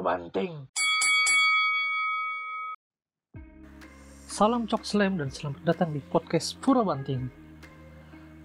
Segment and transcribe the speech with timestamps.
[0.00, 0.66] Banting.
[4.24, 7.28] Salam Cok Slam dan selamat datang di podcast Pura Banting.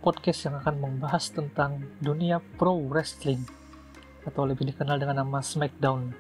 [0.03, 3.39] Podcast yang akan membahas tentang dunia pro wrestling
[4.27, 6.11] atau lebih dikenal dengan nama SmackDown.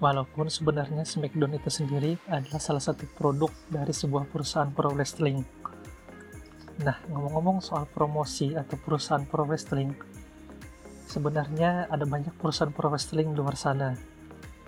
[0.00, 5.44] Walaupun sebenarnya SmackDown itu sendiri adalah salah satu produk dari sebuah perusahaan pro wrestling.
[6.82, 9.92] Nah, ngomong-ngomong soal promosi atau perusahaan pro wrestling,
[11.12, 13.92] sebenarnya ada banyak perusahaan pro wrestling di luar sana.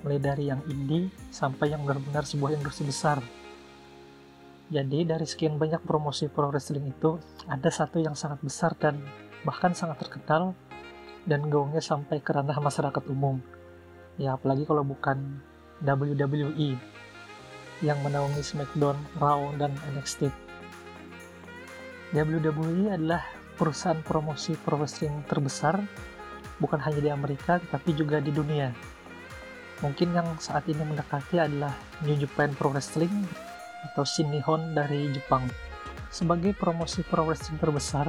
[0.05, 3.25] Mulai dari yang indie sampai yang benar-benar sebuah industri besar
[4.73, 8.97] jadi dari sekian banyak promosi pro wrestling itu, ada satu yang sangat besar dan
[9.45, 10.57] bahkan sangat terkenal
[11.29, 13.45] dan gaungnya sampai ke ranah masyarakat umum.
[14.17, 15.39] Ya apalagi kalau bukan
[15.85, 16.81] WWE
[17.85, 20.33] yang menaungi SmackDown, Raw, dan NXT.
[22.17, 23.21] WWE adalah
[23.61, 25.77] perusahaan promosi pro wrestling terbesar
[26.59, 28.71] bukan hanya di Amerika tetapi juga di dunia.
[29.83, 31.75] Mungkin yang saat ini mendekati adalah
[32.07, 33.13] New Japan Pro Wrestling
[33.91, 35.45] atau Shin Nihon dari Jepang.
[36.15, 38.07] Sebagai promosi pro wrestling terbesar,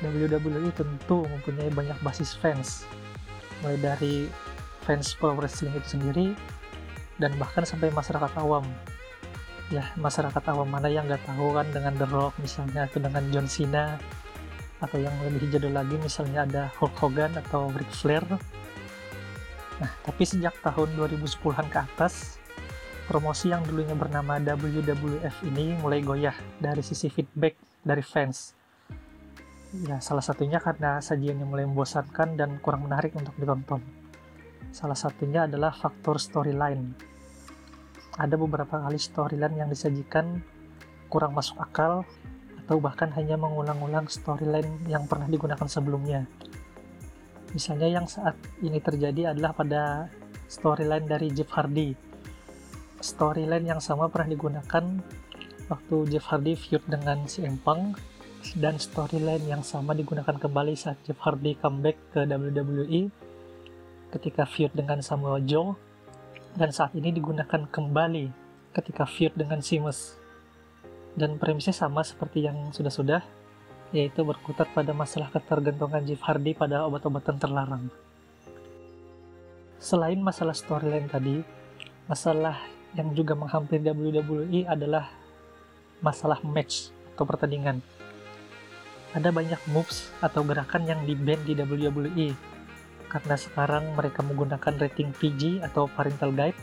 [0.00, 2.88] WWE tentu mempunyai banyak basis fans,
[3.60, 4.14] mulai dari
[4.88, 6.26] fans pro wrestling itu sendiri,
[7.20, 8.64] dan bahkan sampai masyarakat awam.
[9.68, 13.44] Ya, masyarakat awam mana yang nggak tahu kan dengan The Rock misalnya, atau dengan John
[13.44, 14.00] Cena,
[14.82, 18.26] atau yang lebih jadul lagi misalnya ada Hulk Hogan atau Ric Flair.
[19.78, 22.42] Nah, tapi sejak tahun 2010-an ke atas,
[23.06, 28.58] promosi yang dulunya bernama WWF ini mulai goyah dari sisi feedback dari fans.
[29.72, 33.80] Ya, salah satunya karena sajiannya mulai membosankan dan kurang menarik untuk ditonton.
[34.68, 36.92] Salah satunya adalah faktor storyline.
[38.20, 40.44] Ada beberapa kali storyline yang disajikan
[41.08, 42.04] kurang masuk akal
[42.66, 46.26] atau bahkan hanya mengulang-ulang storyline yang pernah digunakan sebelumnya.
[47.52, 50.08] Misalnya yang saat ini terjadi adalah pada
[50.48, 52.12] storyline dari Jeff Hardy
[53.02, 54.84] storyline yang sama pernah digunakan
[55.66, 57.98] waktu Jeff Hardy feud dengan si Empang
[58.58, 63.10] dan storyline yang sama digunakan kembali saat Jeff Hardy comeback ke WWE
[64.14, 65.74] ketika feud dengan Samoa Joe
[66.54, 68.30] dan saat ini digunakan kembali
[68.72, 70.21] ketika feud dengan Sheamus
[71.18, 73.20] dan premisnya sama seperti yang sudah-sudah
[73.92, 77.92] yaitu berkutat pada masalah ketergantungan Jeff Hardy pada obat-obatan terlarang
[79.82, 81.42] selain masalah storyline tadi
[82.06, 82.54] masalah
[82.94, 85.08] yang juga menghampiri WWE adalah
[86.04, 87.80] masalah match atau pertandingan.
[89.12, 92.28] Ada banyak moves atau gerakan yang di-ban di WWE
[93.12, 96.56] karena sekarang mereka menggunakan rating PG atau parental guide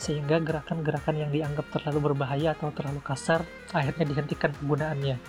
[0.00, 3.44] sehingga gerakan-gerakan yang dianggap terlalu berbahaya atau terlalu kasar
[3.76, 5.20] akhirnya dihentikan penggunaannya.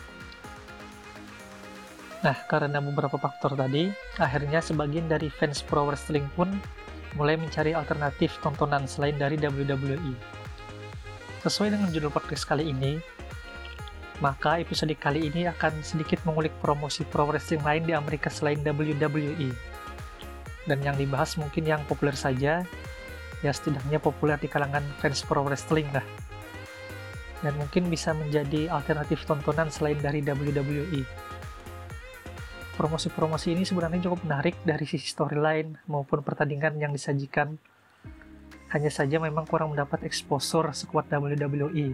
[2.21, 6.53] Nah, karena beberapa faktor tadi, akhirnya sebagian dari fans pro wrestling pun
[7.19, 10.15] mulai mencari alternatif tontonan selain dari WWE.
[11.43, 13.01] Sesuai dengan judul podcast kali ini,
[14.21, 19.49] maka episode kali ini akan sedikit mengulik promosi pro wrestling lain di Amerika selain WWE.
[20.69, 22.61] Dan yang dibahas mungkin yang populer saja,
[23.41, 26.05] ya setidaknya populer di kalangan fans pro wrestling lah.
[27.41, 31.01] Dan mungkin bisa menjadi alternatif tontonan selain dari WWE
[32.81, 37.61] promosi-promosi ini sebenarnya cukup menarik dari sisi storyline maupun pertandingan yang disajikan.
[38.73, 41.93] Hanya saja memang kurang mendapat exposure sekuat WWE.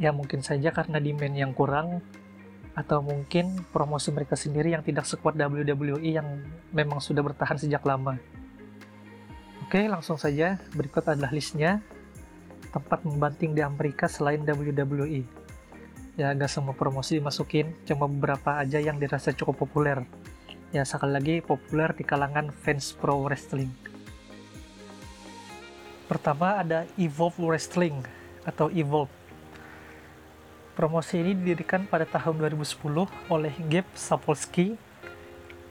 [0.00, 2.00] Ya mungkin saja karena demand yang kurang,
[2.72, 6.40] atau mungkin promosi mereka sendiri yang tidak sekuat WWE yang
[6.72, 8.16] memang sudah bertahan sejak lama.
[9.66, 10.62] Oke, langsung saja.
[10.72, 11.82] Berikut adalah listnya.
[12.70, 15.46] Tempat membanting di Amerika selain WWE
[16.16, 20.00] ya gak semua promosi dimasukin cuma beberapa aja yang dirasa cukup populer.
[20.72, 23.68] Ya sekali lagi populer di kalangan fans pro wrestling.
[26.08, 28.00] Pertama ada Evolve Wrestling
[28.48, 29.12] atau Evolve.
[30.72, 34.76] Promosi ini didirikan pada tahun 2010 oleh Gabe Sapolsky.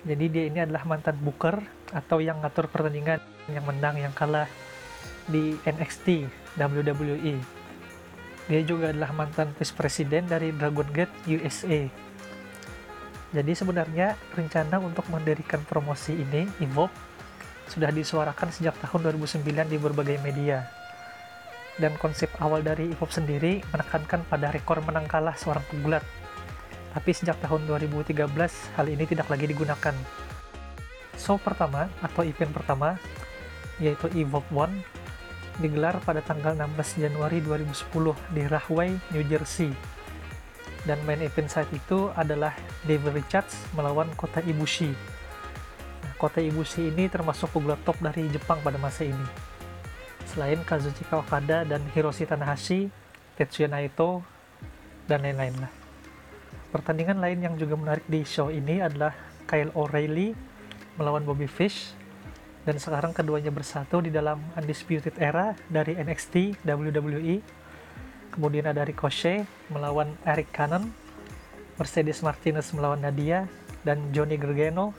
[0.06, 1.58] Jadi dia ini adalah mantan booker
[1.94, 4.50] atau yang ngatur pertandingan yang menang yang kalah
[5.30, 7.56] di NXT WWE
[8.46, 11.90] dia juga adalah mantan vice presiden dari Dragon Gate USA.
[13.34, 16.94] Jadi sebenarnya rencana untuk mendirikan promosi ini, Evoke,
[17.66, 20.70] sudah disuarakan sejak tahun 2009 di berbagai media.
[21.82, 26.06] Dan konsep awal dari Evoke sendiri menekankan pada rekor menang kalah seorang pegulat.
[26.94, 28.30] Tapi sejak tahun 2013,
[28.78, 29.96] hal ini tidak lagi digunakan.
[31.18, 32.96] Show pertama atau event pertama,
[33.80, 34.84] yaitu Evoke One,
[35.60, 39.72] digelar pada tanggal 16 Januari 2010 di Rahway, New Jersey.
[40.86, 42.54] Dan main event saat itu adalah
[42.86, 44.94] David Richards melawan Kota Ibushi.
[46.06, 49.28] Nah, Kota Ibushi ini termasuk pegulat top dari Jepang pada masa ini.
[50.30, 52.94] Selain Kazuchika Okada dan Hiroshi Tanahashi,
[53.34, 54.22] Tetsuya Naito,
[55.10, 55.72] dan lain-lain lah.
[56.70, 59.16] Pertandingan lain yang juga menarik di show ini adalah
[59.48, 60.36] Kyle O'Reilly
[61.00, 61.96] melawan Bobby Fish
[62.66, 67.38] dan sekarang keduanya bersatu di dalam Undisputed Era dari NXT WWE.
[68.34, 70.90] Kemudian ada Ricochet melawan Eric Cannon,
[71.78, 73.46] Mercedes Martinez melawan Nadia,
[73.86, 74.98] dan Johnny Gargano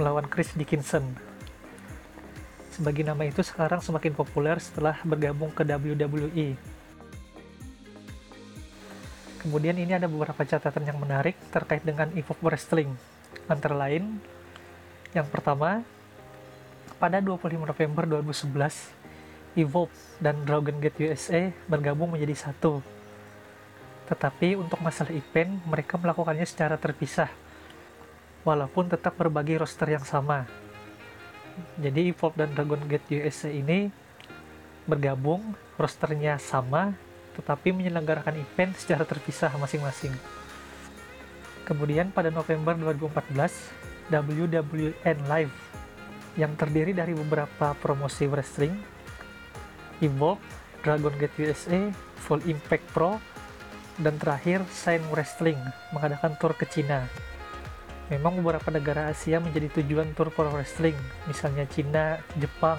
[0.00, 1.04] melawan Chris Dickinson.
[2.72, 6.58] Sebagai nama itu sekarang semakin populer setelah bergabung ke WWE.
[9.44, 12.96] Kemudian ini ada beberapa catatan yang menarik terkait dengan Evolve Wrestling.
[13.46, 14.18] Antara lain,
[15.12, 15.84] yang pertama,
[17.04, 19.92] pada 25 November 2011, Evolve
[20.24, 22.80] dan Dragon Gate USA bergabung menjadi satu.
[24.08, 27.28] Tetapi untuk masalah event, mereka melakukannya secara terpisah,
[28.40, 30.48] walaupun tetap berbagi roster yang sama.
[31.76, 33.92] Jadi Evolve dan Dragon Gate USA ini
[34.88, 36.96] bergabung, rosternya sama,
[37.36, 40.16] tetapi menyelenggarakan event secara terpisah masing-masing.
[41.68, 45.73] Kemudian pada November 2014, WWN Live
[46.34, 48.74] yang terdiri dari beberapa promosi wrestling,
[50.02, 50.42] Evolve,
[50.82, 51.90] Dragon Gate USA,
[52.26, 53.16] Full Impact Pro,
[54.02, 55.58] dan terakhir Sign Wrestling
[55.94, 57.06] mengadakan tour ke Cina.
[58.12, 62.76] Memang beberapa negara Asia menjadi tujuan tour pro wrestling, misalnya Cina, Jepang,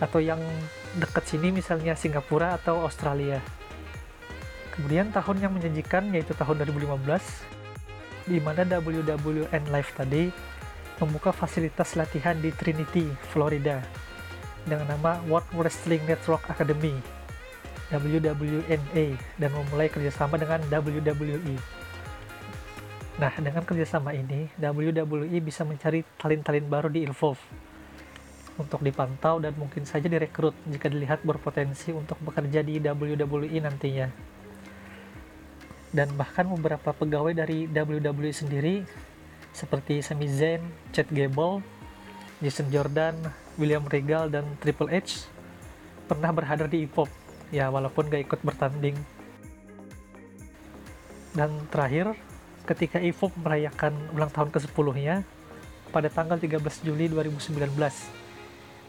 [0.00, 0.40] atau yang
[0.96, 3.44] dekat sini misalnya Singapura atau Australia.
[4.72, 10.32] Kemudian tahun yang menjanjikan yaitu tahun 2015 di mana WWN Live tadi
[11.02, 13.82] membuka fasilitas latihan di Trinity, Florida
[14.62, 16.94] dengan nama World Wrestling Network Academy
[17.90, 19.06] WWNA
[19.36, 21.58] dan memulai kerjasama dengan WWE.
[23.20, 27.42] Nah, dengan kerjasama ini, WWE bisa mencari talent-talent baru di Evolve
[28.56, 34.08] untuk dipantau dan mungkin saja direkrut jika dilihat berpotensi untuk bekerja di WWE nantinya.
[35.92, 38.80] Dan bahkan beberapa pegawai dari WWE sendiri
[39.52, 41.60] seperti Sami Zayn, Chad Gable,
[42.40, 43.14] Jason Jordan,
[43.60, 45.28] William Regal, dan Triple H
[46.08, 47.12] pernah berhadir di Evolve,
[47.54, 48.96] ya walaupun gak ikut bertanding.
[51.32, 52.12] Dan terakhir,
[52.68, 55.24] ketika Evolve merayakan ulang tahun ke-10-nya,
[55.92, 57.72] pada tanggal 13 Juli 2019,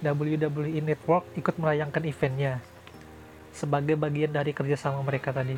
[0.04, 2.60] WWE Network ikut merayakan eventnya
[3.56, 5.56] sebagai bagian dari kerjasama mereka tadi.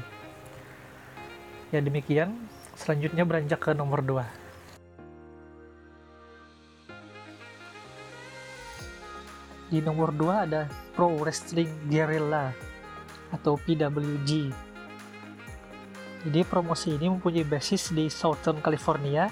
[1.73, 2.45] Ya demikian,
[2.77, 4.44] selanjutnya beranjak ke nomor 2.
[9.75, 12.55] Di nomor 2 ada Pro Wrestling Guerrilla
[13.35, 14.55] atau PWG.
[16.23, 19.27] Jadi promosi ini mempunyai basis di Southern California.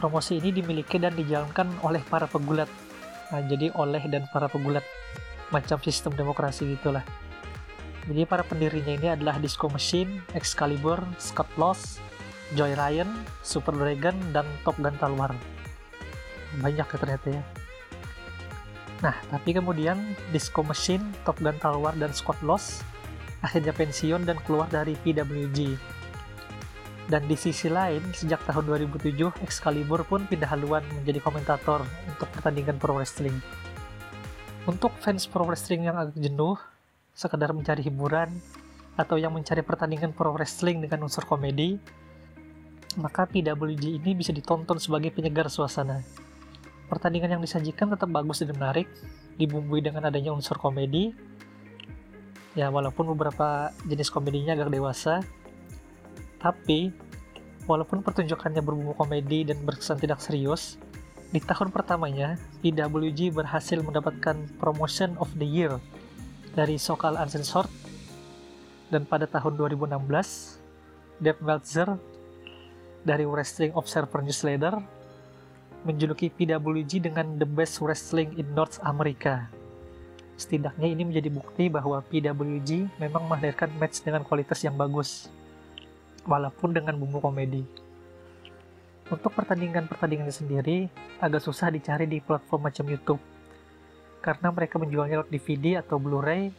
[0.00, 2.72] Promosi ini dimiliki dan dijalankan oleh para pegulat
[3.26, 4.86] Nah, jadi oleh dan para pegulat
[5.50, 7.02] macam sistem demokrasi gitulah.
[8.06, 11.98] Jadi para pendirinya ini adalah Disco Machine, Excalibur, Scott Loss,
[12.54, 13.10] Joy Ryan,
[13.42, 15.34] Super Dragon, dan Top Gun Talwar.
[16.62, 17.42] Banyak ya ternyata ya.
[19.04, 20.00] Nah, tapi kemudian
[20.32, 22.80] Disco Machine, Top Gun Talwar, dan Scott Loss
[23.44, 25.76] akhirnya pensiun dan keluar dari PWG
[27.06, 32.82] dan di sisi lain, sejak tahun 2007, Excalibur pun pindah haluan menjadi komentator untuk pertandingan
[32.82, 33.38] pro wrestling.
[34.66, 36.58] Untuk fans pro wrestling yang agak jenuh,
[37.14, 38.34] sekedar mencari hiburan,
[38.98, 41.78] atau yang mencari pertandingan pro wrestling dengan unsur komedi,
[42.98, 46.02] maka PWG ini bisa ditonton sebagai penyegar suasana.
[46.86, 48.86] Pertandingan yang disajikan tetap bagus dan menarik,
[49.34, 51.10] dibumbui dengan adanya unsur komedi,
[52.54, 55.20] ya walaupun beberapa jenis komedinya agak dewasa,
[56.38, 56.94] tapi,
[57.66, 60.78] walaupun pertunjukannya berbumbu komedi dan berkesan tidak serius,
[61.34, 65.74] di tahun pertamanya, PWG berhasil mendapatkan Promotion of the Year
[66.54, 67.68] dari Sokal Uncensored,
[68.94, 70.62] dan pada tahun 2016,
[71.18, 71.98] Dave Meltzer
[73.02, 74.95] dari Wrestling Observer Newsletter
[75.86, 79.46] menjuluki PWG dengan The Best Wrestling in North America.
[80.34, 85.30] Setidaknya ini menjadi bukti bahwa PWG memang menghadirkan match dengan kualitas yang bagus
[86.26, 87.62] walaupun dengan bumbu komedi.
[89.06, 90.90] Untuk pertandingan-pertandingan sendiri
[91.22, 93.22] agak susah dicari di platform macam YouTube
[94.18, 96.50] karena mereka menjualnya lewat DVD atau Blu-ray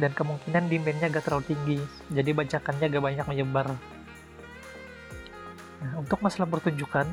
[0.00, 3.68] dan kemungkinan demandnya agak terlalu tinggi, jadi bacakannya agak banyak menyebar.
[5.84, 7.04] Nah, untuk masalah pertunjukan,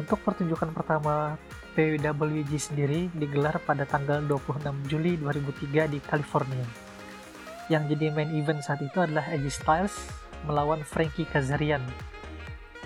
[0.00, 1.36] untuk pertunjukan pertama
[1.76, 6.92] PWG sendiri digelar pada tanggal 26 Juli 2003 di California
[7.70, 9.94] yang jadi main event saat itu adalah AJ Styles
[10.44, 11.80] melawan Frankie Kazarian.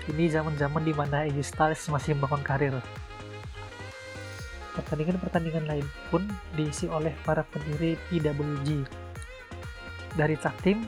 [0.07, 2.75] Ini zaman-zaman di mana AJ Styles masih membangun karir.
[4.77, 6.23] Pertandingan-pertandingan lain pun
[6.53, 8.85] diisi oleh para pendiri PWG.
[10.15, 10.85] Dari tag team,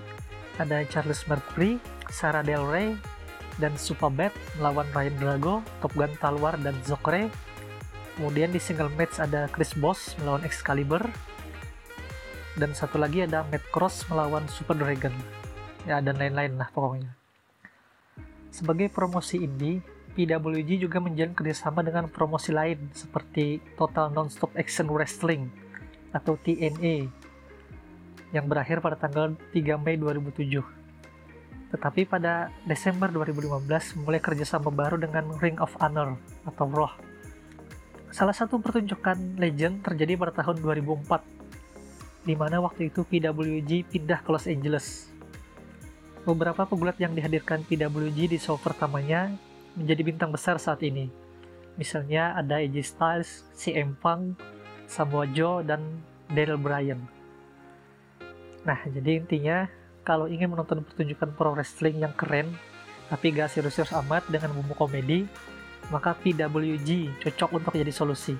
[0.62, 2.96] ada Charles Mercury, Sarah Del Rey,
[3.60, 7.28] dan Superbad melawan Ryan Drago, Top Gun Talwar, dan Zokre.
[8.16, 11.04] Kemudian di single match ada Chris Boss melawan Excalibur.
[12.60, 15.14] Dan satu lagi ada Matt Cross melawan Super Dragon.
[15.88, 17.16] Ya, dan lain-lain lah pokoknya.
[18.52, 19.80] Sebagai promosi indie,
[20.18, 25.48] PWG juga menjalin kerjasama dengan promosi lain seperti Total Nonstop Action Wrestling
[26.12, 27.08] atau TNA
[28.34, 30.79] yang berakhir pada tanggal 3 Mei 2007.
[31.70, 36.94] Tetapi pada Desember 2015 mulai kerjasama baru dengan Ring of Honor atau Raw.
[38.10, 44.30] Salah satu pertunjukan Legend terjadi pada tahun 2004, di mana waktu itu PWG pindah ke
[44.34, 45.14] Los Angeles.
[46.26, 49.30] Beberapa pegulat yang dihadirkan PWG di show pertamanya
[49.78, 51.08] menjadi bintang besar saat ini.
[51.78, 54.42] Misalnya ada AJ Styles, CM Punk,
[54.90, 57.00] Samoa Joe, dan Daniel Bryan.
[58.68, 59.70] Nah, jadi intinya
[60.04, 62.50] kalau ingin menonton pertunjukan pro wrestling yang keren,
[63.10, 65.26] tapi gak serius-serius amat dengan bumbu komedi,
[65.90, 68.38] maka PWG cocok untuk jadi solusi.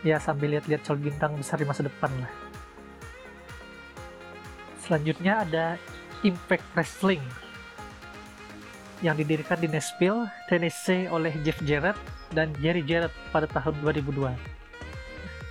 [0.00, 2.32] Ya, sambil lihat-lihat calon bintang besar di masa depan lah.
[4.80, 5.66] Selanjutnya ada
[6.24, 7.22] Impact Wrestling
[9.00, 11.96] yang didirikan di Nashville, Tennessee oleh Jeff Jarrett
[12.32, 14.59] dan Jerry Jarrett pada tahun 2002.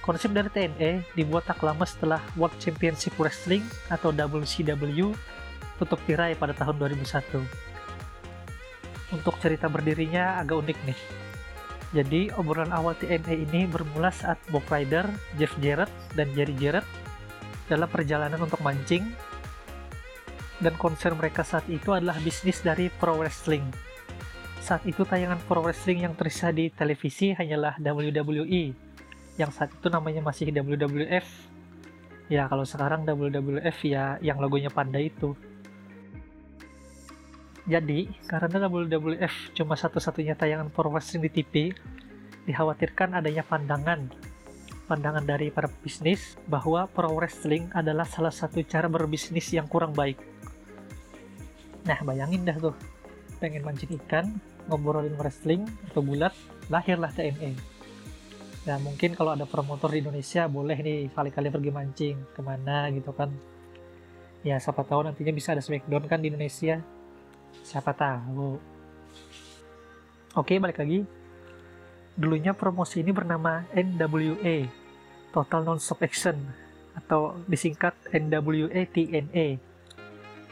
[0.09, 3.61] Konsep dari TNA dibuat tak lama setelah World Championship Wrestling
[3.93, 5.13] atau WCW
[5.77, 7.37] tutup tirai pada tahun 2001.
[9.13, 10.99] Untuk cerita berdirinya agak unik nih.
[11.93, 15.05] Jadi obrolan awal TNA ini bermula saat Bob Ryder,
[15.37, 16.89] Jeff Jarrett, dan Jerry Jarrett
[17.69, 19.13] dalam perjalanan untuk mancing
[20.57, 23.69] dan konser mereka saat itu adalah bisnis dari pro wrestling.
[24.57, 28.88] Saat itu tayangan pro wrestling yang tersisa di televisi hanyalah WWE,
[29.39, 31.27] yang saat itu namanya masih WWF.
[32.27, 35.33] Ya kalau sekarang WWF ya yang logonya panda itu.
[37.69, 41.53] Jadi, karena WWF cuma satu-satunya tayangan pro wrestling di TV,
[42.49, 44.09] dikhawatirkan adanya pandangan
[44.89, 50.17] pandangan dari para bisnis bahwa pro wrestling adalah salah satu cara berbisnis yang kurang baik.
[51.85, 52.73] Nah, bayangin dah tuh,
[53.37, 56.33] pengen mancing ikan, ngobrolin wrestling atau bulat,
[56.73, 57.53] lahirlah TNA.
[58.69, 63.09] Nah, mungkin kalau ada promotor di Indonesia, boleh nih kali-kali pergi mancing, ke mana gitu
[63.17, 63.33] kan.
[64.45, 66.77] Ya, siapa tahu nantinya bisa ada Smackdown kan di Indonesia.
[67.65, 68.61] Siapa tahu.
[70.37, 71.01] Oke, balik lagi.
[72.13, 74.69] Dulunya promosi ini bernama NWA,
[75.33, 76.37] Total Non-Stop Action,
[76.93, 79.57] atau disingkat NWA TNA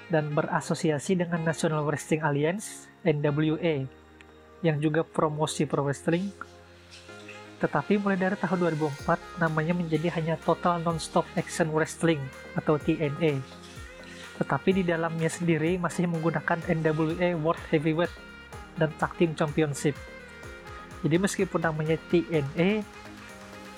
[0.10, 3.86] dan berasosiasi dengan National Wrestling Alliance (NWA)
[4.66, 6.57] yang juga promosi pro wrestling.
[7.58, 12.22] Tetapi mulai dari tahun 2004 namanya menjadi hanya Total Non-Stop Action Wrestling
[12.54, 13.42] atau TNA.
[14.38, 18.14] Tetapi di dalamnya sendiri masih menggunakan NWA World Heavyweight
[18.78, 19.98] dan Tag Team Championship.
[21.02, 22.86] Jadi meskipun namanya TNA,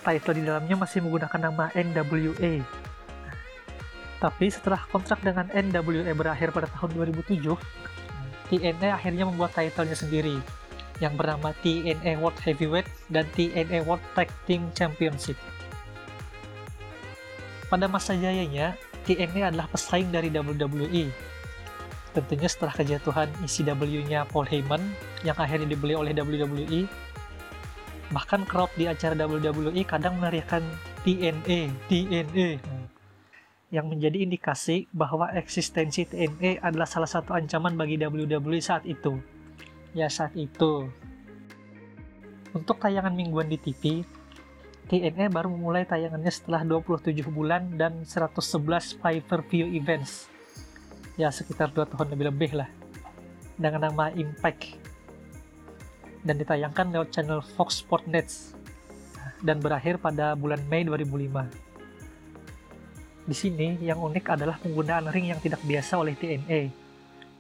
[0.03, 2.63] title di dalamnya masih menggunakan nama NWA
[4.19, 7.55] tapi setelah kontrak dengan NWA berakhir pada tahun 2007,
[8.51, 10.43] TNA akhirnya membuat titlenya sendiri
[10.99, 15.35] yang bernama TNA World Heavyweight dan TNA World Tag Team Championship.
[17.71, 18.75] Pada masa jayanya,
[19.07, 21.11] TNA adalah pesaing dari WWE.
[22.11, 24.81] Tentunya setelah kejatuhan ECW-nya Paul Heyman
[25.21, 26.89] yang akhirnya dibeli oleh WWE,
[28.09, 30.65] bahkan crowd di acara WWE kadang meneriakkan
[31.05, 32.49] TNA, TNA
[33.69, 39.21] yang menjadi indikasi bahwa eksistensi TNA adalah salah satu ancaman bagi WWE saat itu.
[39.93, 40.85] Ya saat itu.
[42.53, 44.05] Untuk tayangan mingguan di TV,
[44.89, 50.25] TNA baru memulai tayangannya setelah 27 bulan dan 111 pay-per-view events.
[51.17, 52.69] Ya sekitar 2 tahun lebih lebih lah.
[53.57, 54.77] Dengan nama Impact.
[56.25, 58.29] Dan ditayangkan lewat channel Fox Sports Net
[59.39, 61.47] dan berakhir pada bulan Mei 2005.
[63.29, 66.61] Di sini, yang unik adalah penggunaan ring yang tidak biasa oleh TNA.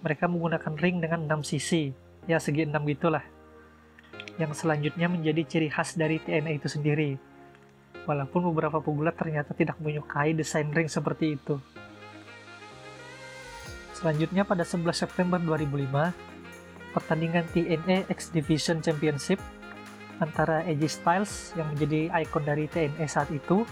[0.05, 1.91] Mereka menggunakan ring dengan 6 sisi,
[2.29, 3.25] ya segi 6 gitulah.
[4.37, 7.17] Yang selanjutnya menjadi ciri khas dari TNA itu sendiri.
[8.05, 11.57] Walaupun beberapa pegulat ternyata tidak menyukai desain ring seperti itu.
[13.97, 19.41] Selanjutnya pada 11 September 2005, pertandingan TNA X Division Championship
[20.23, 23.67] antara AJ Styles yang menjadi ikon dari TNA saat itu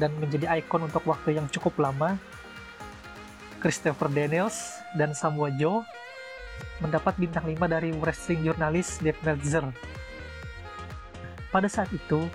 [0.00, 2.18] dan menjadi ikon untuk waktu yang cukup lama,
[3.62, 5.86] Christopher Daniels dan Samoa Joe
[6.78, 9.66] mendapat bintang 5 dari wrestling jurnalis Dave Meltzer.
[11.48, 12.28] Pada saat itu,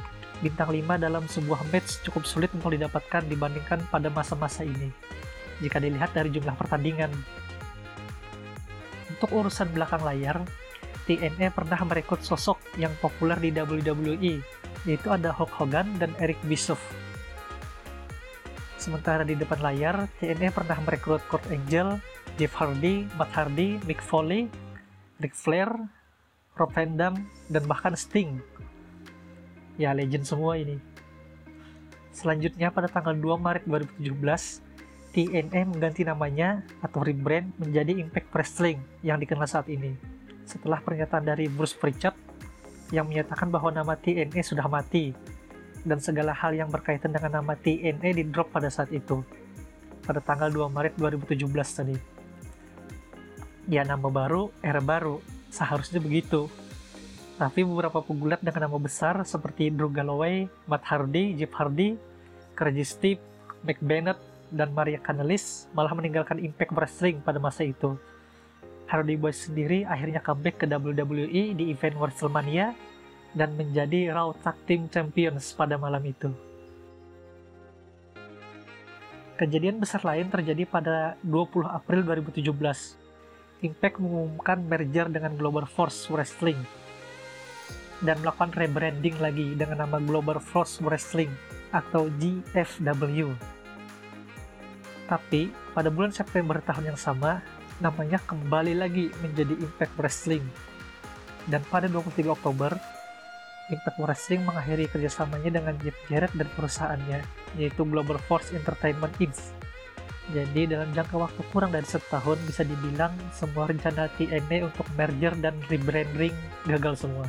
[0.43, 4.91] bintang 5 dalam sebuah match cukup sulit untuk didapatkan dibandingkan pada masa-masa ini,
[5.63, 7.13] jika dilihat dari jumlah pertandingan.
[9.13, 10.43] Untuk urusan belakang layar,
[11.07, 14.33] TNA pernah merekrut sosok yang populer di WWE,
[14.83, 16.79] yaitu ada Hulk Hogan dan Eric Bischoff.
[18.75, 22.03] Sementara di depan layar, TNA pernah merekrut Kurt Angle,
[22.33, 24.49] Jeff Hardy, Matt Hardy, Mick Foley,
[25.21, 25.69] Ric Flair,
[26.57, 28.41] Rob Van Dam, dan bahkan Sting.
[29.77, 30.81] Ya, legend semua ini.
[32.09, 34.61] Selanjutnya pada tanggal 2 Maret 2017,
[35.13, 39.93] TNA mengganti namanya atau rebrand menjadi Impact Wrestling yang dikenal saat ini.
[40.49, 42.17] Setelah pernyataan dari Bruce Pritchard
[42.89, 45.13] yang menyatakan bahwa nama TNA sudah mati
[45.85, 49.21] dan segala hal yang berkaitan dengan nama TNA di drop pada saat itu
[50.03, 52.12] pada tanggal 2 Maret 2017 tadi
[53.67, 56.51] ya nama baru era baru seharusnya begitu
[57.37, 61.97] tapi beberapa pegulat dengan nama besar seperti Drew Galloway, Matt Hardy, Jeff Hardy,
[62.53, 63.21] Crazy Steve,
[63.65, 64.21] Mike Bennett,
[64.53, 67.97] dan Maria Kanellis malah meninggalkan Impact Wrestling pada masa itu.
[68.85, 72.77] Hardy Boys sendiri akhirnya comeback ke WWE di event WrestleMania
[73.33, 76.29] dan menjadi Raw Tag Team Champions pada malam itu.
[79.41, 83.02] Kejadian besar lain terjadi pada 20 April 2017.
[83.63, 86.59] Impact mengumumkan merger dengan Global Force Wrestling
[88.03, 91.31] dan melakukan rebranding lagi dengan nama Global Force Wrestling
[91.71, 93.31] atau GFW.
[95.07, 97.39] Tapi pada bulan September tahun yang sama,
[97.79, 100.43] namanya kembali lagi menjadi Impact Wrestling.
[101.47, 102.75] Dan pada 23 Oktober,
[103.71, 107.19] Impact Wrestling mengakhiri kerjasamanya dengan Jeff Jarrett dan perusahaannya,
[107.55, 109.62] yaitu Global Force Entertainment Inc.
[110.31, 115.59] Jadi dalam jangka waktu kurang dari setahun bisa dibilang semua rencana TNA untuk merger dan
[115.67, 116.31] rebranding
[116.63, 117.27] gagal semua.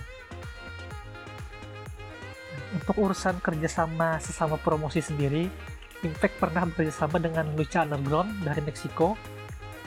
[2.74, 5.50] Untuk urusan kerjasama sesama promosi sendiri,
[6.04, 9.16] Impact pernah bekerjasama dengan Lucha Underground dari Meksiko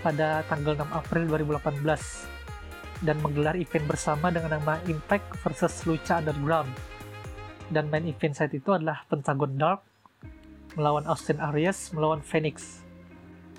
[0.01, 6.73] pada tanggal 6 April 2018 dan menggelar event bersama dengan nama Impact versus Lucha Underground.
[7.69, 9.86] Dan main event saat itu adalah Pentagon Dark
[10.73, 12.87] melawan Austin Aries melawan Phoenix.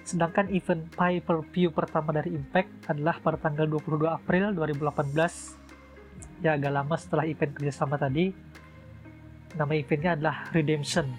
[0.09, 6.41] Sedangkan event pay-per-view pertama dari Impact adalah pada tanggal 22 April 2018.
[6.41, 8.33] Ya agak lama setelah event kerjasama tadi.
[9.53, 11.13] Nama eventnya adalah Redemption.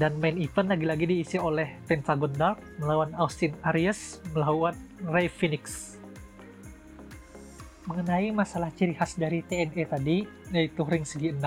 [0.00, 4.72] Dan main event lagi-lagi diisi oleh Pentagon Dark melawan Austin Aries melawan
[5.04, 6.00] Ray Phoenix
[7.84, 10.22] mengenai masalah ciri khas dari TNE tadi,
[10.54, 11.42] yaitu ring segi 6,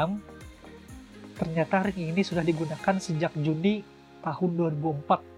[1.39, 3.79] ternyata ring ini sudah digunakan sejak Juni
[4.19, 5.32] tahun 2004,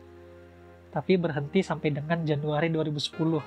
[0.95, 3.43] tapi berhenti sampai dengan Januari 2010.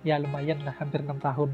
[0.00, 1.52] Ya lumayan lah, hampir 6 tahun.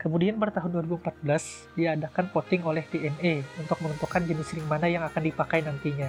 [0.00, 5.20] Kemudian pada tahun 2014, diadakan voting oleh TNE untuk menentukan jenis ring mana yang akan
[5.20, 6.08] dipakai nantinya.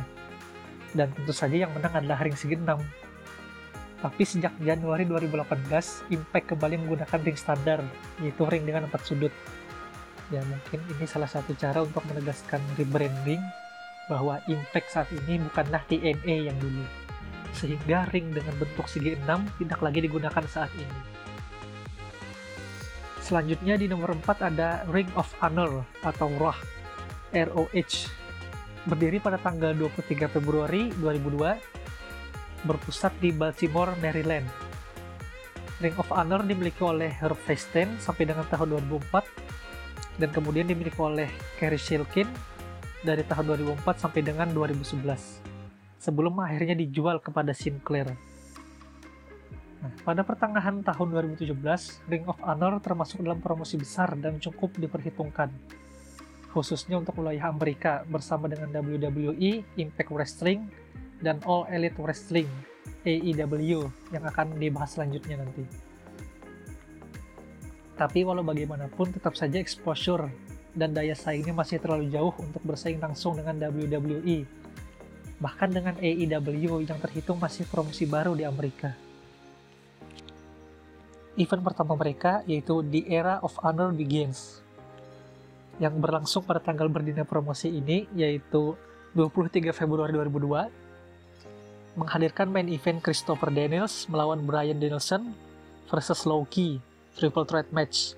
[0.96, 2.64] Dan tentu saja yang menang adalah ring 6
[4.02, 7.86] tapi sejak Januari 2018, Impact kembali menggunakan ring standar,
[8.18, 9.30] yaitu ring dengan empat sudut.
[10.34, 13.38] Ya mungkin ini salah satu cara untuk menegaskan rebranding
[14.12, 16.84] bahwa Impact saat ini bukanlah TNA yang dulu.
[17.56, 19.24] Sehingga ring dengan bentuk segi 6
[19.64, 21.00] tidak lagi digunakan saat ini.
[23.24, 26.60] Selanjutnya di nomor 4 ada Ring of Honor atau ROH,
[27.32, 27.96] ROH.
[28.84, 34.50] Berdiri pada tanggal 23 Februari 2002 berpusat di Baltimore, Maryland.
[35.80, 41.32] Ring of Honor dimiliki oleh Herb Feinstein sampai dengan tahun 2004 dan kemudian dimiliki oleh
[41.58, 42.28] Kerry Shilkin
[43.02, 45.52] dari tahun 2004 sampai dengan 2011
[46.02, 48.10] sebelum akhirnya dijual kepada Sinclair.
[49.82, 51.54] Nah, pada pertengahan tahun 2017,
[52.10, 55.50] Ring of Honor termasuk dalam promosi besar dan cukup diperhitungkan,
[56.54, 60.70] khususnya untuk wilayah Amerika bersama dengan WWE, Impact Wrestling,
[61.22, 62.50] dan All Elite Wrestling
[63.06, 65.66] AEW yang akan dibahas selanjutnya nanti.
[67.98, 70.30] Tapi walau bagaimanapun tetap saja exposure
[70.72, 74.48] dan daya saingnya masih terlalu jauh untuk bersaing langsung dengan WWE.
[75.42, 78.94] Bahkan dengan AEW yang terhitung masih promosi baru di Amerika.
[81.40, 84.60] Event pertama mereka yaitu The Era of Honor Begins
[85.80, 88.76] yang berlangsung pada tanggal berdina promosi ini yaitu
[89.16, 95.34] 23 Februari 2002 menghadirkan main event Christopher Daniels melawan Brian Danielson
[95.90, 96.80] versus Loki
[97.18, 98.16] triple threat match.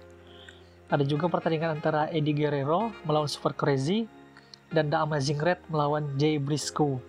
[0.94, 4.06] Ada juga pertandingan antara Eddie Guerrero melawan Super Crazy
[4.70, 7.02] dan The Amazing Red melawan Jay Briscoe.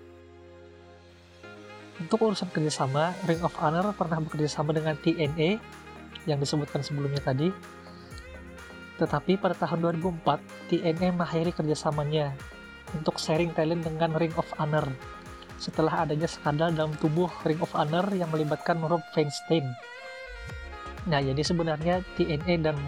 [2.01, 5.61] Untuk urusan kerjasama, Ring of Honor pernah bekerjasama dengan TNA
[6.25, 7.53] yang disebutkan sebelumnya tadi.
[8.97, 12.33] Tetapi pada tahun 2004, TNA mengakhiri kerjasamanya
[12.97, 14.89] untuk sharing talent dengan Ring of Honor
[15.61, 19.69] setelah adanya skandal dalam tubuh Ring of Honor yang melibatkan Rob Feinstein.
[21.05, 22.81] Nah, jadi sebenarnya TNA dan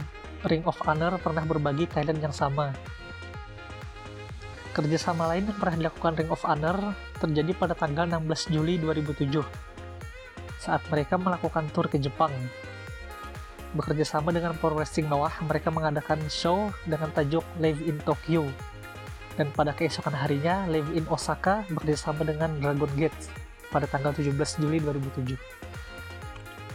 [0.46, 2.70] Ring of Honor pernah berbagi talent yang sama.
[4.70, 9.42] Kerjasama lain yang pernah dilakukan Ring of Honor terjadi pada tanggal 16 Juli 2007
[10.62, 12.30] saat mereka melakukan tur ke Jepang.
[13.74, 18.46] Bekerja sama dengan Pro Wrestling Noah, mereka mengadakan show dengan tajuk Live in Tokyo.
[19.35, 23.18] Dan pada keesokan harinya, Live in Osaka bekerja sama dengan Dragon Gate
[23.68, 24.32] pada tanggal 17
[24.62, 25.35] Juli 2007.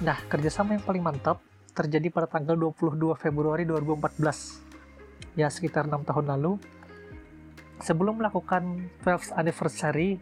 [0.05, 5.39] Nah, kerjasama yang paling mantap terjadi pada tanggal 22 Februari 2014.
[5.39, 6.60] Ya, sekitar 6 tahun lalu,
[7.81, 10.21] Sebelum melakukan 12th anniversary,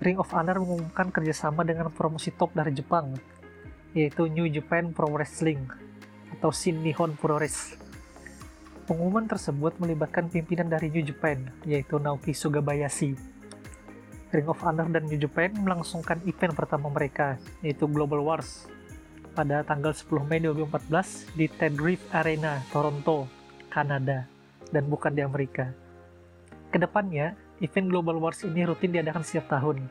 [0.00, 3.12] Ring of Honor mengumumkan kerjasama dengan promosi top dari Jepang,
[3.92, 5.68] yaitu New Japan Pro Wrestling
[6.32, 7.76] atau Shin Nihon Pro Wrestling.
[8.88, 13.20] Pengumuman tersebut melibatkan pimpinan dari New Japan, yaitu Naoki Sugabayashi.
[14.32, 18.64] Ring of Honor dan New Japan melangsungkan event pertama mereka, yaitu Global Wars,
[19.32, 21.48] pada tanggal 10 Mei 2014 di
[21.80, 23.24] Reef Arena, Toronto,
[23.72, 24.28] Kanada,
[24.68, 25.72] dan bukan di Amerika.
[26.68, 27.32] Ke depannya,
[27.64, 29.84] event Global Wars ini rutin diadakan setiap tahun.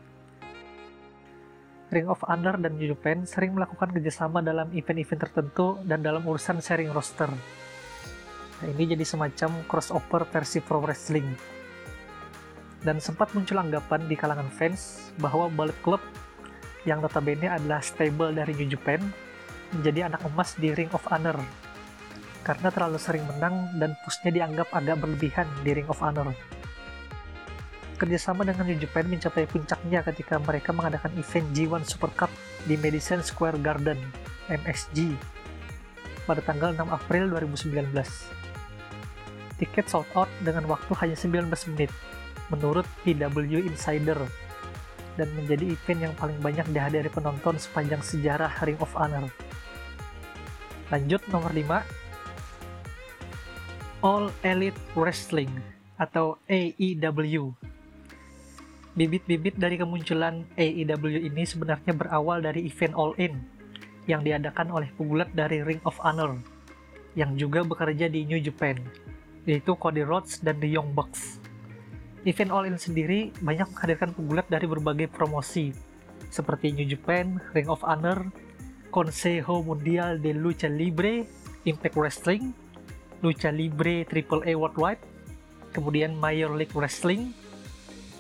[1.92, 6.64] Ring of Honor dan New Japan sering melakukan kerjasama dalam event-event tertentu dan dalam urusan
[6.64, 7.28] sharing roster.
[8.62, 11.28] Nah, ini jadi semacam crossover versi pro wrestling.
[12.82, 16.02] Dan sempat muncul anggapan di kalangan fans bahwa Bullet Club
[16.88, 19.04] yang notabene adalah stable dari New Japan
[19.76, 21.40] menjadi anak emas di Ring of Honor
[22.42, 26.34] karena terlalu sering menang dan pushnya dianggap agak berlebihan di Ring of Honor
[28.02, 32.34] kerjasama dengan New Japan mencapai puncaknya ketika mereka mengadakan event G1 Super Cup
[32.66, 34.02] di Madison Square Garden,
[34.50, 35.14] MSG,
[36.26, 37.94] pada tanggal 6 April 2019.
[39.62, 41.46] Tiket sold out dengan waktu hanya 19
[41.78, 41.94] menit,
[42.50, 44.18] menurut PW Insider,
[45.14, 49.30] dan menjadi event yang paling banyak dihadiri penonton sepanjang sejarah Ring of Honor.
[50.92, 55.48] Lanjut nomor 5, All Elite Wrestling
[55.96, 57.56] atau AEW
[58.92, 63.40] Bibit-bibit dari kemunculan AEW ini sebenarnya berawal dari event All In
[64.04, 66.36] yang diadakan oleh pegulat dari Ring of Honor
[67.16, 68.76] yang juga bekerja di New Japan,
[69.48, 71.40] yaitu Cody Rhodes dan The Young Bucks.
[72.28, 75.72] Event All In sendiri banyak menghadirkan pegulat dari berbagai promosi,
[76.28, 78.28] seperti New Japan, Ring of Honor,
[78.92, 81.26] Consejo Mundial de Lucha Libre,
[81.64, 82.52] Impact Wrestling,
[83.24, 85.00] Lucha Libre AAA Worldwide,
[85.72, 87.32] kemudian Major League Wrestling,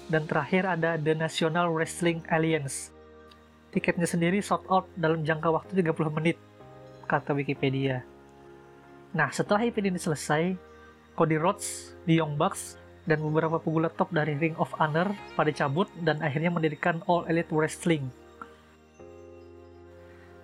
[0.08, 2.96] dan terakhir ada The National Wrestling Alliance.
[3.76, 6.40] Tiketnya sendiri sold out dalam jangka waktu 30 menit,
[7.08, 8.08] kata Wikipedia.
[9.12, 10.56] Nah, setelah event ini selesai,
[11.20, 15.90] Cody Rhodes, The Young Bucks, dan beberapa pegulat top dari Ring of Honor pada cabut
[16.06, 18.08] dan akhirnya mendirikan All Elite Wrestling.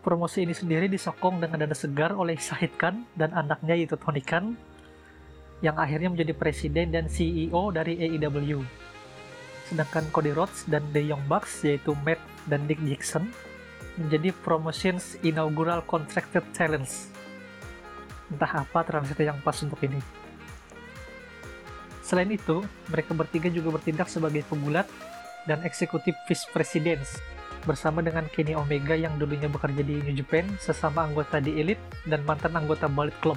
[0.08, 4.56] Promosi ini sendiri disokong dengan dana segar oleh Shahid Khan dan anaknya yaitu Tony Khan,
[5.60, 8.64] yang akhirnya menjadi presiden dan CEO dari AEW
[9.68, 13.28] sedangkan Cody Rhodes dan The Young Bucks yaitu Matt dan Nick Jackson
[14.00, 16.88] menjadi Promotions Inaugural Contracted Challenge.
[18.32, 20.00] Entah apa translate yang pas untuk ini.
[22.00, 24.88] Selain itu, mereka bertiga juga bertindak sebagai pegulat
[25.44, 27.20] dan eksekutif vice presidents
[27.68, 32.24] bersama dengan Kenny Omega yang dulunya bekerja di New Japan, sesama anggota di Elite dan
[32.24, 33.36] mantan anggota Bullet Club.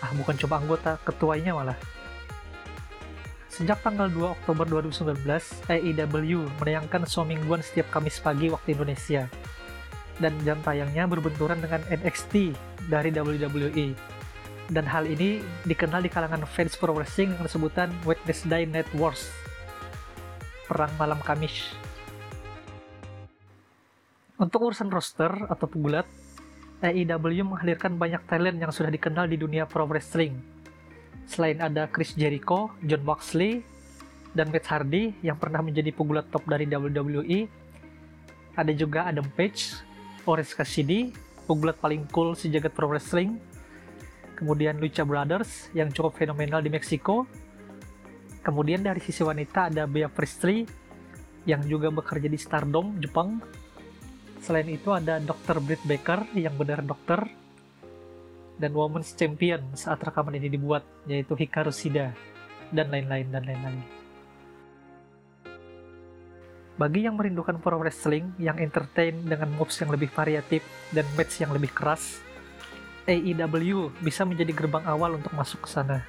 [0.00, 1.76] Ah, bukan coba anggota, ketuanya malah.
[3.52, 5.20] Sejak tanggal 2 Oktober 2019,
[5.68, 9.26] AEW menayangkan show mingguan setiap Kamis pagi waktu Indonesia.
[10.16, 12.54] Dan jam tayangnya berbenturan dengan NXT
[12.88, 13.98] dari WWE.
[14.70, 19.26] Dan hal ini dikenal di kalangan fans pro wrestling dengan sebutan Wednesday Night Wars.
[20.70, 21.87] Perang malam Kamis.
[24.38, 26.06] Untuk urusan roster atau pegulat,
[26.78, 30.38] AEW menghadirkan banyak talent yang sudah dikenal di dunia pro wrestling,
[31.28, 33.60] Selain ada Chris Jericho, John Moxley,
[34.32, 37.44] dan Matt Hardy yang pernah menjadi pegulat top dari WWE,
[38.56, 39.76] ada juga Adam Page,
[40.24, 41.12] Orange Cassidy,
[41.44, 43.36] pegulat paling cool sejagat pro wrestling,
[44.40, 47.28] kemudian Lucha Brothers yang cukup fenomenal di Meksiko,
[48.40, 50.64] kemudian dari sisi wanita ada Bea Priestley
[51.44, 53.36] yang juga bekerja di Stardom, Jepang,
[54.48, 55.60] Selain itu ada Dr.
[55.60, 57.20] Britt Baker yang benar dokter
[58.56, 62.16] dan Women's Champion saat rekaman ini dibuat, yaitu Hikaru Shida,
[62.72, 63.84] dan lain-lain, dan lain-lain.
[66.80, 70.64] Bagi yang merindukan pro wrestling yang entertain dengan moves yang lebih variatif
[70.96, 72.24] dan match yang lebih keras,
[73.04, 76.08] AEW bisa menjadi gerbang awal untuk masuk ke sana.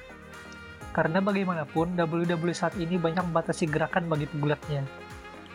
[0.96, 4.88] Karena bagaimanapun, WWE saat ini banyak membatasi gerakan bagi pegulatnya,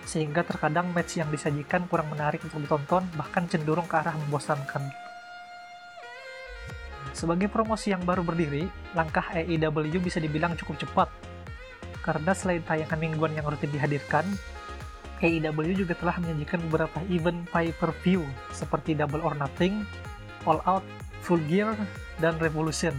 [0.05, 4.85] sehingga terkadang match yang disajikan kurang menarik untuk ditonton, bahkan cenderung ke arah membosankan.
[7.11, 11.09] Sebagai promosi yang baru berdiri, langkah AEW bisa dibilang cukup cepat,
[12.05, 14.23] karena selain tayangan mingguan yang rutin dihadirkan,
[15.23, 18.21] AEW juga telah menyajikan beberapa event pay-per-view
[18.53, 19.87] seperti Double or Nothing,
[20.45, 20.85] All Out,
[21.25, 21.73] Full Gear,
[22.21, 22.93] dan Revolution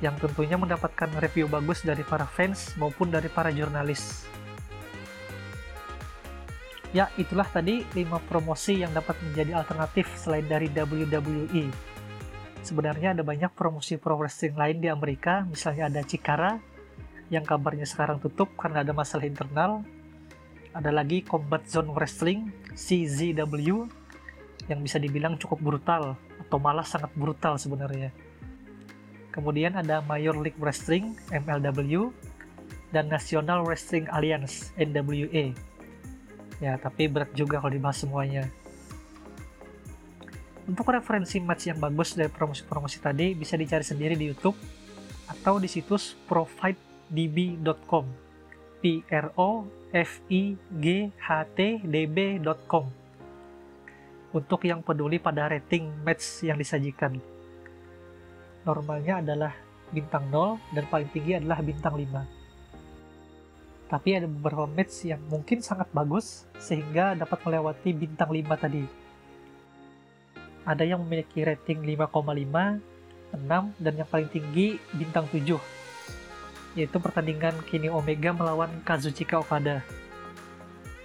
[0.00, 4.24] yang tentunya mendapatkan review bagus dari para fans maupun dari para jurnalis.
[6.90, 11.70] Ya, itulah tadi 5 promosi yang dapat menjadi alternatif selain dari WWE.
[12.66, 16.58] Sebenarnya ada banyak promosi pro wrestling lain di Amerika, misalnya ada Chikara,
[17.30, 19.86] yang kabarnya sekarang tutup karena ada masalah internal,
[20.74, 23.86] ada lagi Combat Zone Wrestling CZW
[24.66, 28.10] yang bisa dibilang cukup brutal atau malah sangat brutal sebenarnya.
[29.30, 32.10] Kemudian ada Major League Wrestling MLW
[32.90, 35.69] dan National Wrestling Alliance NWA.
[36.60, 38.44] Ya, tapi berat juga kalau dibahas semuanya.
[40.68, 44.54] Untuk referensi match yang bagus dari promosi-promosi tadi bisa dicari sendiri di YouTube
[45.26, 48.04] atau di situs profightdb.com.
[48.80, 52.88] P R O F I G H T D B.com
[54.30, 57.18] untuk yang peduli pada rating match yang disajikan.
[58.62, 59.52] Normalnya adalah
[59.90, 62.39] bintang 0 dan paling tinggi adalah bintang 5.
[63.90, 68.86] Tapi ada beberapa match yang mungkin sangat bagus sehingga dapat melewati bintang 5 tadi.
[70.62, 72.78] Ada yang memiliki rating 5,5,
[73.34, 75.80] 6, dan yang paling tinggi bintang 7
[76.78, 79.82] yaitu pertandingan Kini Omega melawan Kazuchika Okada.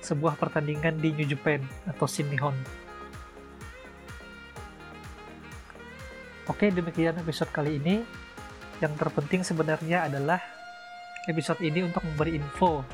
[0.05, 2.53] Sebuah pertandingan di New Japan atau Shin Nihon.
[6.45, 8.05] Oke, demikian episode kali ini.
[8.77, 10.37] Yang terpenting sebenarnya adalah
[11.27, 12.85] episode ini untuk memberi info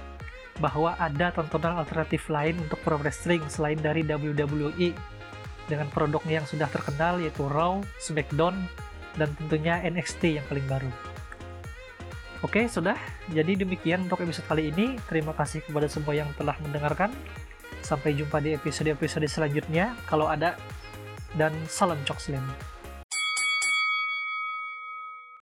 [0.60, 4.94] bahwa ada tontonan alternatif lain untuk pro wrestling selain dari WWE
[5.66, 8.68] dengan produknya yang sudah terkenal yaitu Raw, SmackDown,
[9.16, 10.92] dan tentunya NXT yang paling baru.
[12.42, 12.98] Oke, sudah.
[13.30, 14.98] Jadi demikian untuk episode kali ini.
[15.06, 17.14] Terima kasih kepada semua yang telah mendengarkan.
[17.86, 20.58] Sampai jumpa di episode-episode selanjutnya kalau ada.
[21.38, 22.44] Dan salam Cok Slim.